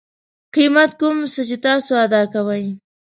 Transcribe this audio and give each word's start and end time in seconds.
قیمت 0.55 0.91
کوم 0.99 1.17
څه 1.33 1.41
چې 1.49 1.57
تاسو 1.65 1.91
ادا 2.05 2.21
کوئ 2.33 2.65